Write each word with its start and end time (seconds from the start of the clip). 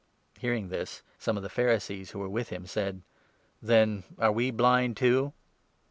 Hearing 0.39 0.69
this, 0.69 1.03
some 1.19 1.37
of 1.37 1.43
the 1.43 1.47
Pharisees 1.49 2.09
who 2.09 2.17
were 2.17 2.27
with 2.27 2.49
him 2.49 2.65
said: 2.65 3.03
40" 3.59 3.59
Then 3.67 4.03
are 4.17 4.31
we 4.31 4.49
blind 4.49 4.97
too 4.97 5.31